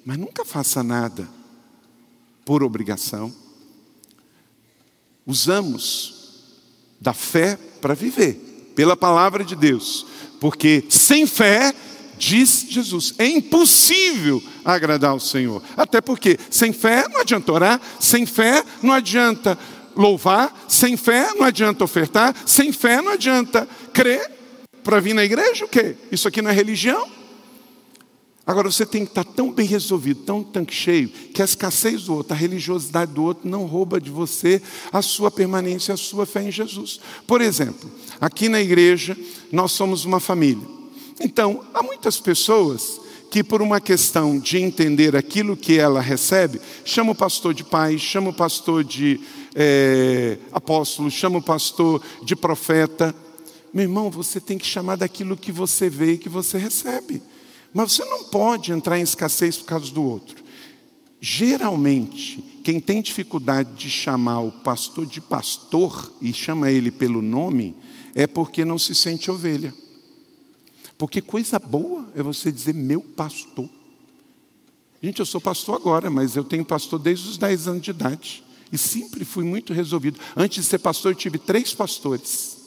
[0.03, 1.25] Mas nunca faça nada
[2.45, 3.33] por obrigação.
[5.25, 6.13] Usamos
[7.01, 10.05] da fé para viver, pela palavra de Deus,
[10.39, 11.73] porque sem fé,
[12.17, 15.61] diz Jesus, é impossível agradar o Senhor.
[15.75, 19.57] Até porque sem fé não adianta orar, sem fé não adianta
[19.95, 24.31] louvar, sem fé não adianta ofertar, sem fé não adianta crer
[24.83, 25.95] para vir na igreja, o quê?
[26.11, 27.09] Isso aqui não é religião?
[28.47, 32.13] Agora você tem que estar tão bem resolvido, tão tanque cheio, que a escassez do
[32.13, 36.43] outro, a religiosidade do outro não rouba de você a sua permanência, a sua fé
[36.43, 36.99] em Jesus.
[37.25, 37.89] Por exemplo,
[38.21, 39.17] aqui na igreja
[39.51, 40.63] nós somos uma família.
[41.19, 47.13] Então, há muitas pessoas que por uma questão de entender aquilo que ela recebe, chama
[47.13, 49.19] o pastor de pai, chama o pastor de
[49.55, 53.13] é, apóstolo, chama o pastor de profeta.
[53.73, 57.21] Meu irmão, você tem que chamar daquilo que você vê e que você recebe.
[57.75, 60.41] Mas você não pode entrar em escassez por causa do outro.
[61.19, 67.75] Geralmente, quem tem dificuldade de chamar o pastor de pastor e chama ele pelo nome,
[68.15, 69.73] é porque não se sente ovelha.
[70.97, 73.69] Porque coisa boa é você dizer meu pastor.
[75.03, 78.41] Gente, eu sou pastor agora, mas eu tenho pastor desde os 10 anos de idade.
[78.71, 80.17] E sempre fui muito resolvido.
[80.33, 82.57] Antes de ser pastor, eu tive três pastores.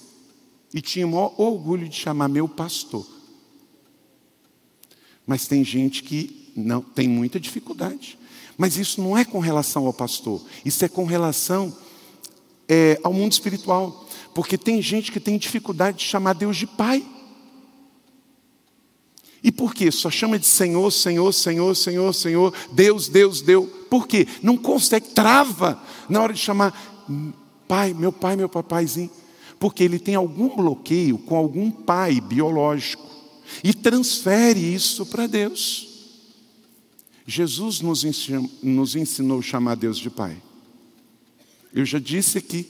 [0.74, 3.16] E tinha o maior orgulho de chamar meu pastor.
[5.28, 8.18] Mas tem gente que não tem muita dificuldade.
[8.56, 11.76] Mas isso não é com relação ao pastor, isso é com relação
[12.66, 14.08] é, ao mundo espiritual.
[14.34, 17.06] Porque tem gente que tem dificuldade de chamar Deus de Pai.
[19.44, 19.92] E por quê?
[19.92, 23.68] Só chama de Senhor, Senhor, Senhor, Senhor, Senhor, Deus, Deus, Deus.
[23.90, 24.26] Por quê?
[24.42, 26.72] Não consegue, trava na hora de chamar
[27.68, 29.10] pai, meu pai, meu papaizinho.
[29.60, 33.17] Porque ele tem algum bloqueio com algum pai biológico
[33.62, 35.86] e transfere isso para Deus.
[37.26, 40.40] Jesus nos ensinou, nos ensinou a chamar Deus de Pai.
[41.72, 42.66] Eu já disse aqui,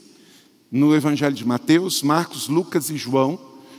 [0.70, 3.38] no Evangelho de Mateus, Marcos, Lucas e João,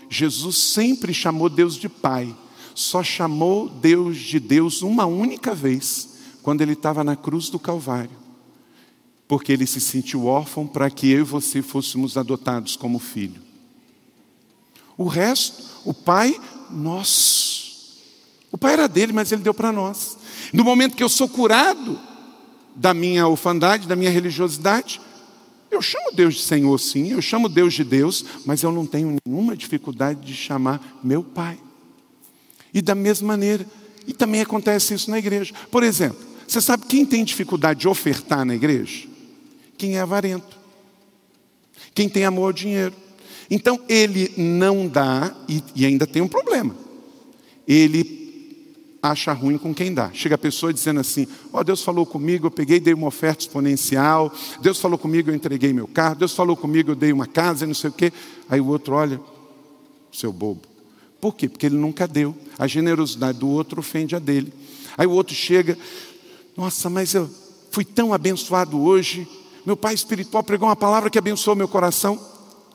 [0.09, 2.35] Jesus sempre chamou Deus de Pai
[2.79, 8.17] só chamou Deus de Deus uma única vez, quando ele estava na cruz do Calvário,
[9.27, 13.41] porque ele se sentiu órfão para que eu e você fôssemos adotados como filho.
[14.97, 16.39] O resto, o pai,
[16.71, 17.97] nós.
[18.51, 20.17] O pai era dele, mas ele deu para nós.
[20.51, 21.99] No momento que eu sou curado
[22.75, 25.01] da minha orfandade, da minha religiosidade,
[25.69, 29.17] eu chamo Deus de Senhor, sim, eu chamo Deus de Deus, mas eu não tenho
[29.25, 31.59] nenhuma dificuldade de chamar meu pai.
[32.73, 33.65] E da mesma maneira,
[34.07, 35.53] e também acontece isso na igreja.
[35.69, 39.07] Por exemplo, você sabe quem tem dificuldade de ofertar na igreja?
[39.77, 40.57] Quem é avarento.
[41.93, 42.93] Quem tem amor ao dinheiro.
[43.49, 46.75] Então ele não dá, e, e ainda tem um problema.
[47.67, 48.19] Ele
[49.01, 50.11] acha ruim com quem dá.
[50.13, 53.41] Chega a pessoa dizendo assim: Ó, oh, Deus falou comigo, eu peguei, dei uma oferta
[53.41, 54.31] exponencial.
[54.61, 56.15] Deus falou comigo, eu entreguei meu carro.
[56.15, 58.11] Deus falou comigo, eu dei uma casa e não sei o quê.
[58.49, 59.19] Aí o outro olha,
[60.11, 60.61] seu bobo.
[61.19, 61.49] Por quê?
[61.49, 62.35] Porque ele nunca deu.
[62.57, 64.53] A generosidade do outro ofende a dele.
[64.97, 65.77] Aí o outro chega,
[66.55, 67.29] nossa, mas eu
[67.71, 69.27] fui tão abençoado hoje.
[69.65, 72.19] Meu pai espiritual pregou uma palavra que abençoou meu coração.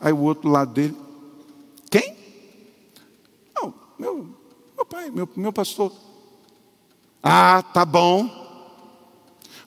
[0.05, 0.95] Aí o outro lado dele,
[1.91, 2.15] quem?
[3.57, 4.37] Não, meu,
[4.77, 5.91] meu pai, meu, meu pastor.
[7.23, 8.29] Ah, tá bom.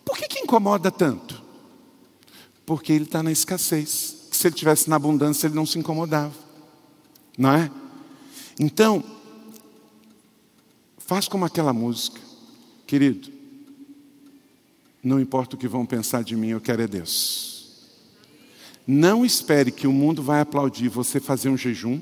[0.05, 1.41] Por que, que incomoda tanto?
[2.67, 4.29] Porque ele está na escassez.
[4.31, 6.35] Se ele tivesse na abundância, ele não se incomodava.
[7.35, 7.71] Não é?
[8.59, 9.03] Então,
[10.99, 12.21] faz como aquela música,
[12.85, 13.31] querido.
[15.01, 17.56] Não importa o que vão pensar de mim, eu quero é Deus.
[18.87, 21.99] Não espere que o mundo vai aplaudir você fazer um jejum,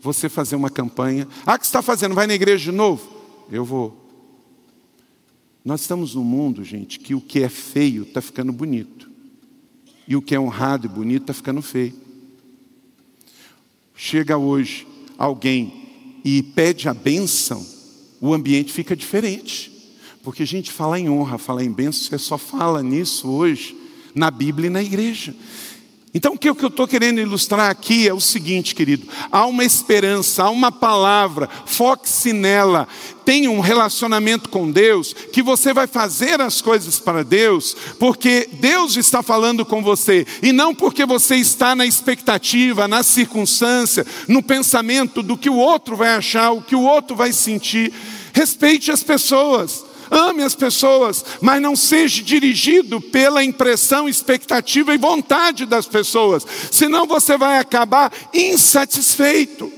[0.00, 1.28] você fazer uma campanha.
[1.46, 2.16] Ah, o que você está fazendo?
[2.16, 3.08] Vai na igreja de novo?
[3.50, 4.04] Eu vou.
[5.64, 9.08] Nós estamos num mundo, gente, que o que é feio está ficando bonito.
[10.08, 11.94] E o que é honrado e bonito está ficando feio.
[13.94, 14.86] Chega hoje
[15.16, 15.86] alguém
[16.24, 17.64] e pede a bênção,
[18.20, 19.72] o ambiente fica diferente.
[20.22, 23.76] Porque a gente fala em honra, fala em bênção, você só fala nisso hoje
[24.14, 25.34] na Bíblia e na igreja.
[26.16, 30.44] Então, o que eu estou querendo ilustrar aqui é o seguinte, querido: há uma esperança,
[30.44, 32.88] há uma palavra, foque-se nela,
[33.22, 38.96] tenha um relacionamento com Deus, que você vai fazer as coisas para Deus, porque Deus
[38.96, 45.22] está falando com você, e não porque você está na expectativa, na circunstância, no pensamento
[45.22, 47.92] do que o outro vai achar, o que o outro vai sentir.
[48.32, 49.85] Respeite as pessoas.
[50.10, 57.06] Ame as pessoas, mas não seja dirigido pela impressão, expectativa e vontade das pessoas, senão
[57.06, 59.72] você vai acabar insatisfeito.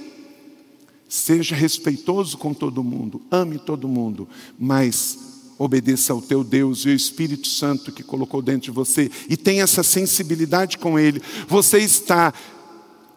[1.09, 5.19] Seja respeitoso com todo mundo, ame todo mundo, mas
[5.59, 9.65] obedeça ao teu Deus e ao Espírito Santo que colocou dentro de você e tenha
[9.65, 11.21] essa sensibilidade com Ele.
[11.49, 12.33] Você está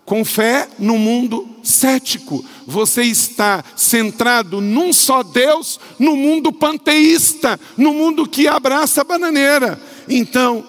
[0.06, 2.44] com fé no mundo cético.
[2.66, 9.82] Você está centrado num só Deus, no mundo panteísta, no mundo que abraça a bananeira.
[10.10, 10.66] Então,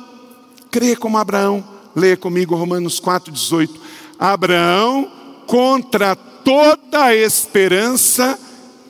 [0.71, 1.65] crê como Abraão.
[1.95, 3.71] Leia comigo Romanos 4,18.
[4.19, 5.11] Abraão,
[5.47, 8.39] contra toda a esperança,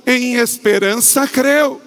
[0.07, 1.81] em esperança creu,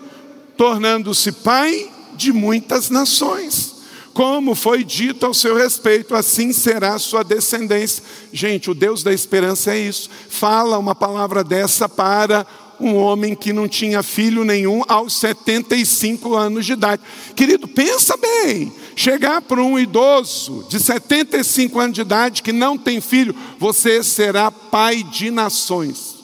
[0.57, 3.74] tornando-se pai de muitas nações
[4.15, 8.01] como foi dito ao seu respeito, assim será sua descendência.
[8.31, 10.09] Gente, o Deus da esperança é isso.
[10.29, 12.47] Fala uma palavra dessa para
[12.79, 17.01] um homem que não tinha filho nenhum aos 75 anos de idade.
[17.35, 18.71] Querido, pensa bem.
[18.95, 24.49] Chegar para um idoso de 75 anos de idade que não tem filho, você será
[24.49, 26.23] pai de nações.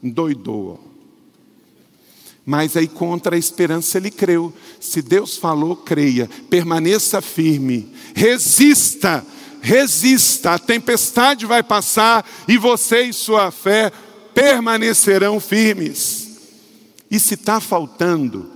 [0.00, 0.93] Doidou.
[2.46, 4.52] Mas aí contra a esperança ele creu.
[4.78, 6.28] Se Deus falou, creia.
[6.50, 7.90] Permaneça firme.
[8.14, 9.24] Resista.
[9.62, 10.52] Resista.
[10.52, 13.90] A tempestade vai passar e você e sua fé
[14.34, 16.24] permanecerão firmes.
[17.10, 18.50] E se está faltando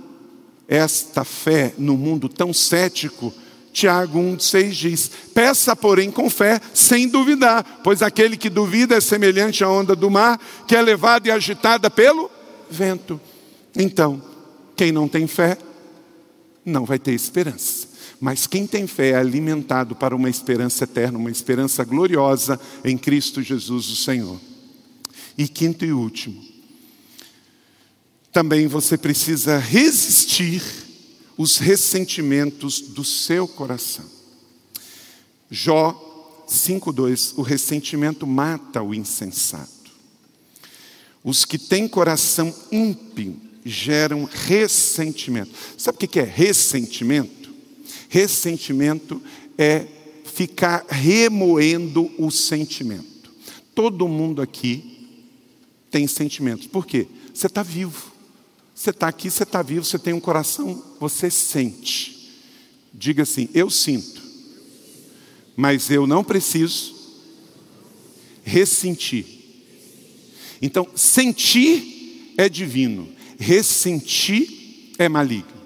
[0.67, 3.33] esta fé no mundo tão cético,
[3.71, 9.63] Tiago 1,6 diz: Peça, porém, com fé, sem duvidar, pois aquele que duvida é semelhante
[9.63, 12.29] à onda do mar, que é levada e agitada pelo
[12.69, 13.19] vento.
[13.75, 14.21] Então,
[14.75, 15.57] quem não tem fé,
[16.65, 17.87] não vai ter esperança.
[18.19, 23.41] Mas quem tem fé é alimentado para uma esperança eterna, uma esperança gloriosa em Cristo
[23.41, 24.39] Jesus, o Senhor.
[25.37, 26.43] E quinto e último,
[28.31, 30.61] também você precisa resistir
[31.37, 34.05] os ressentimentos do seu coração.
[35.49, 39.69] Jó 5:2 O ressentimento mata o insensato.
[41.23, 45.51] Os que têm coração ímpio geram ressentimento.
[45.77, 47.49] Sabe o que é ressentimento?
[48.09, 49.21] Ressentimento
[49.57, 49.85] é
[50.25, 53.31] ficar remoendo o sentimento.
[53.75, 55.07] Todo mundo aqui
[55.91, 56.67] tem sentimentos.
[56.67, 57.07] Por quê?
[57.33, 58.11] Você está vivo.
[58.79, 62.31] Você está aqui, você está vivo, você tem um coração, você sente.
[62.93, 64.21] Diga assim: eu sinto,
[65.53, 66.95] mas eu não preciso
[68.41, 69.25] ressentir.
[70.61, 73.09] Então, sentir é divino,
[73.39, 75.59] ressentir é maligno.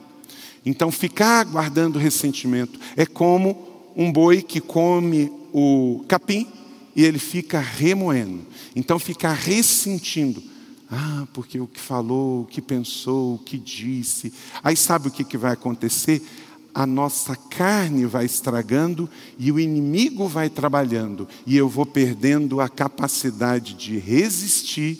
[0.65, 6.47] Então, ficar guardando ressentimento é como um boi que come o capim
[6.95, 8.45] e ele fica remoendo.
[8.75, 10.53] Então, ficar ressentindo
[10.95, 14.31] ah, porque o que falou, o que pensou, o que disse.
[14.63, 16.21] Aí sabe o que, que vai acontecer?
[16.71, 19.09] A nossa carne vai estragando
[19.39, 24.99] e o inimigo vai trabalhando, e eu vou perdendo a capacidade de resistir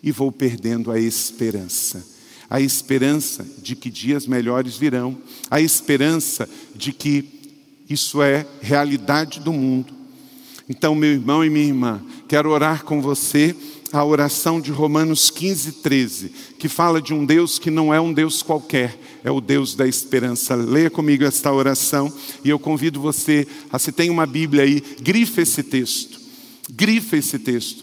[0.00, 2.11] e vou perdendo a esperança.
[2.52, 5.16] A esperança de que dias melhores virão,
[5.50, 7.24] a esperança de que
[7.88, 9.94] isso é realidade do mundo.
[10.68, 13.56] Então, meu irmão e minha irmã, quero orar com você
[13.90, 16.28] a oração de Romanos 15, 13,
[16.58, 19.88] que fala de um Deus que não é um Deus qualquer, é o Deus da
[19.88, 20.54] esperança.
[20.54, 22.12] Leia comigo esta oração
[22.44, 26.20] e eu convido você, a se tem uma Bíblia aí, grife esse texto.
[26.70, 27.82] Grife esse texto.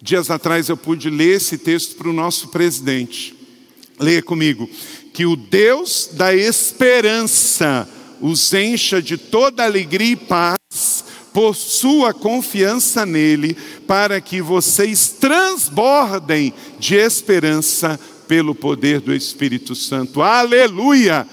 [0.00, 3.37] Dias atrás eu pude ler esse texto para o nosso presidente.
[3.98, 4.68] Leia comigo.
[5.12, 7.88] Que o Deus da esperança
[8.20, 16.52] os encha de toda alegria e paz por sua confiança nele, para que vocês transbordem
[16.78, 20.20] de esperança pelo poder do Espírito Santo.
[20.20, 21.26] Aleluia!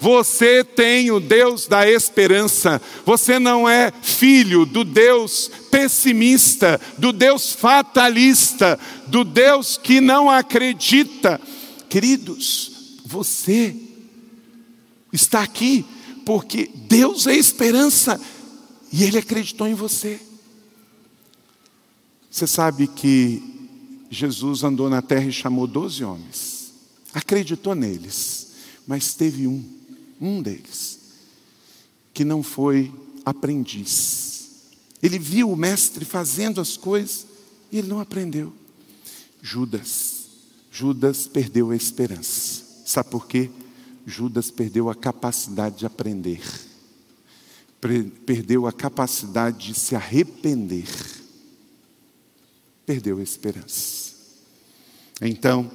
[0.00, 2.82] Você tem o Deus da esperança.
[3.06, 11.40] Você não é filho do Deus pessimista, do Deus fatalista, do Deus que não acredita.
[11.94, 13.72] Queridos, você
[15.12, 15.86] está aqui
[16.26, 18.20] porque Deus é esperança
[18.92, 20.20] e ele acreditou em você.
[22.28, 23.40] Você sabe que
[24.10, 26.72] Jesus andou na terra e chamou doze homens,
[27.12, 28.48] acreditou neles,
[28.88, 29.64] mas teve um,
[30.20, 30.98] um deles,
[32.12, 32.92] que não foi
[33.24, 34.48] aprendiz.
[35.00, 37.24] Ele viu o mestre fazendo as coisas
[37.70, 38.52] e ele não aprendeu.
[39.40, 40.13] Judas.
[40.74, 42.64] Judas perdeu a esperança.
[42.84, 43.48] Sabe por quê?
[44.04, 46.42] Judas perdeu a capacidade de aprender
[48.24, 50.88] perdeu a capacidade de se arrepender,
[52.86, 54.14] perdeu a esperança.
[55.20, 55.70] Então,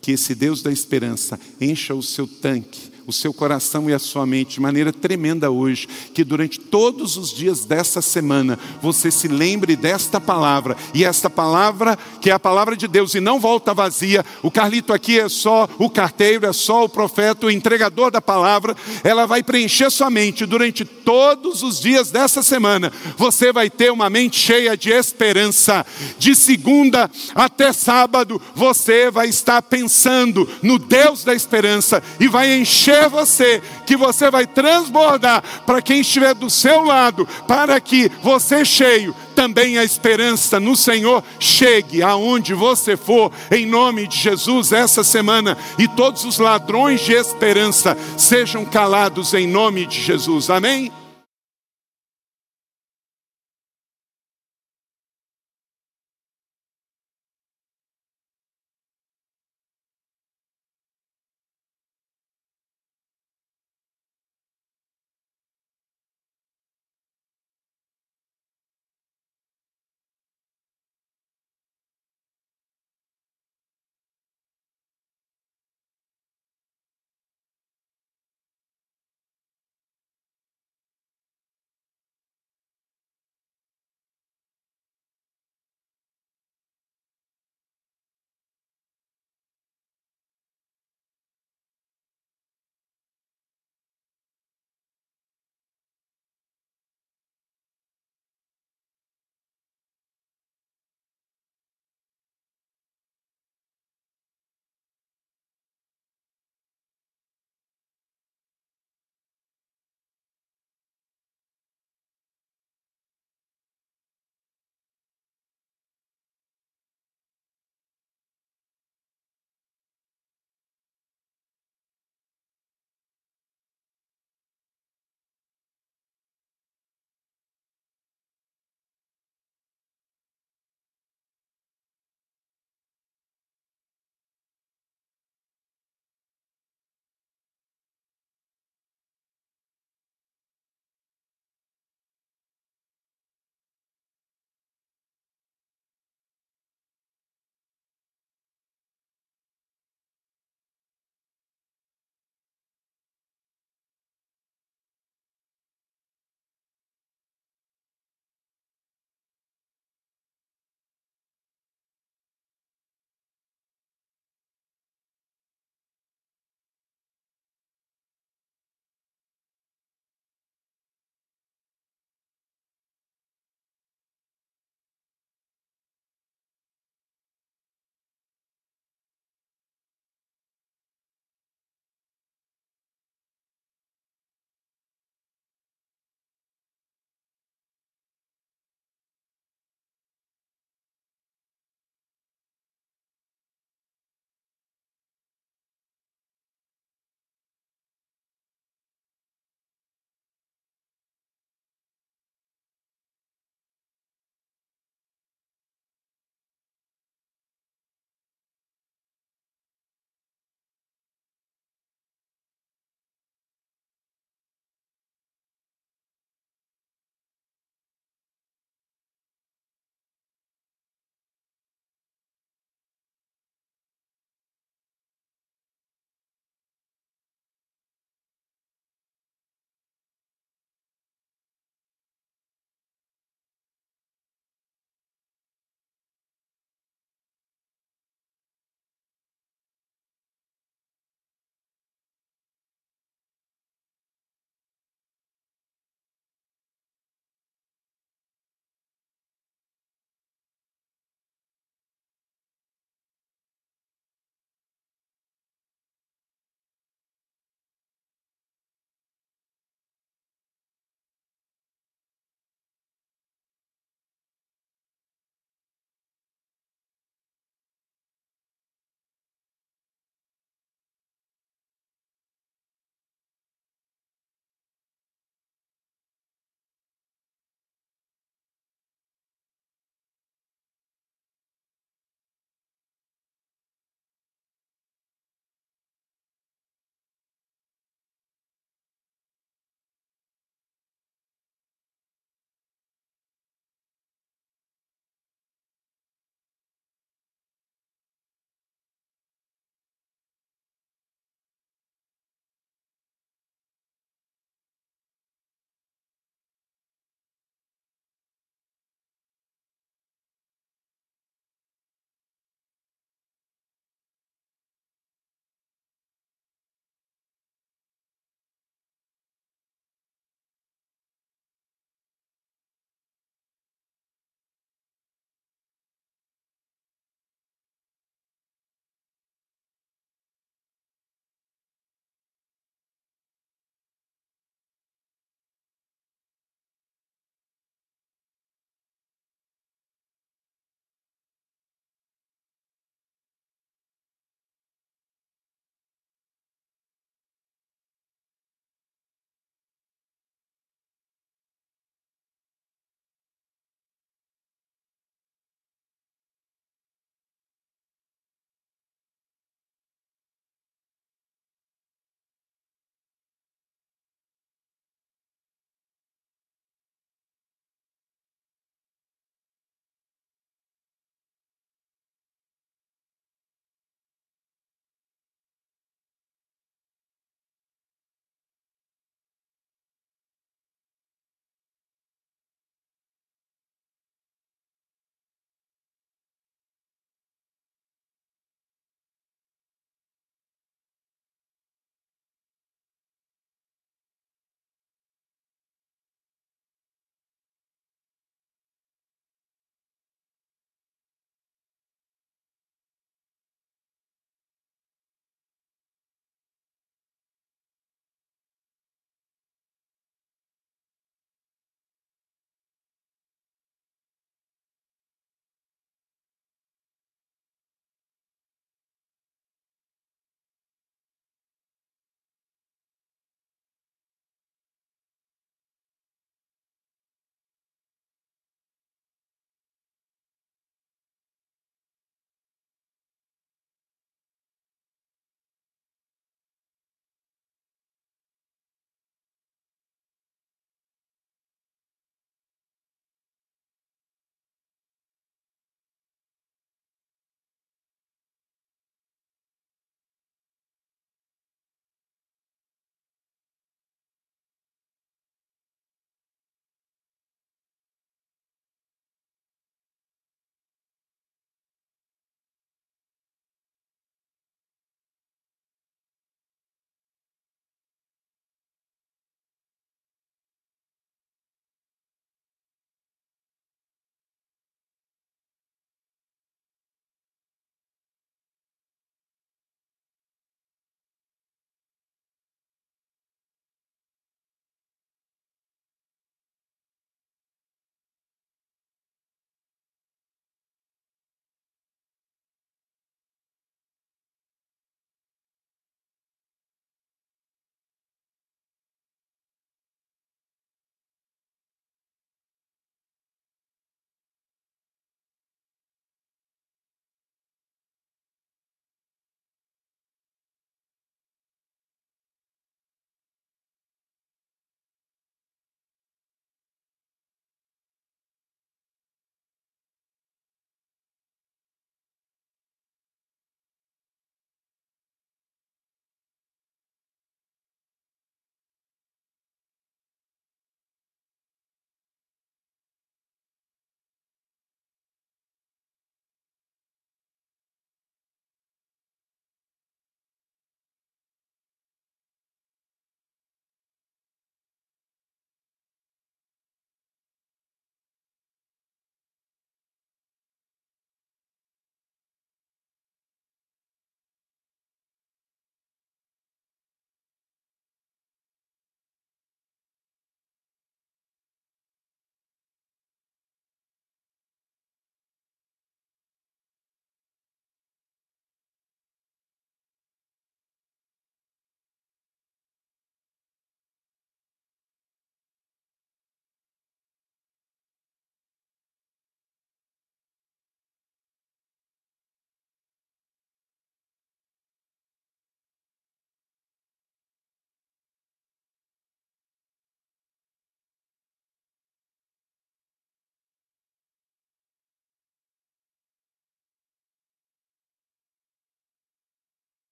[0.00, 4.24] que esse Deus da esperança encha o seu tanque o seu coração e a sua
[4.24, 9.76] mente de maneira tremenda hoje, que durante todos os dias dessa semana você se lembre
[9.76, 14.24] desta palavra, e esta palavra, que é a palavra de Deus e não volta vazia.
[14.42, 18.76] O Carlito aqui é só o carteiro, é só o profeta, o entregador da palavra.
[19.02, 22.92] Ela vai preencher sua mente durante todos os dias dessa semana.
[23.16, 25.84] Você vai ter uma mente cheia de esperança.
[26.18, 32.93] De segunda até sábado, você vai estar pensando no Deus da esperança e vai encher
[32.94, 38.64] encher você, que você vai transbordar para quem estiver do seu lado, para que você
[38.64, 45.02] cheio também a esperança no Senhor chegue aonde você for, em nome de Jesus, essa
[45.02, 50.92] semana, e todos os ladrões de esperança sejam calados em nome de Jesus, amém?